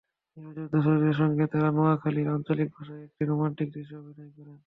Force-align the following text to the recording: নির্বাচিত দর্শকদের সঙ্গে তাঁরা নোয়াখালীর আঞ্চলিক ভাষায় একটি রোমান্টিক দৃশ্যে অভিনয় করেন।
নির্বাচিত 0.37 0.65
দর্শকদের 0.73 1.15
সঙ্গে 1.21 1.43
তাঁরা 1.51 1.69
নোয়াখালীর 1.71 2.31
আঞ্চলিক 2.35 2.69
ভাষায় 2.75 3.05
একটি 3.07 3.21
রোমান্টিক 3.25 3.67
দৃশ্যে 3.73 3.95
অভিনয় 3.97 4.31
করেন। 4.35 4.57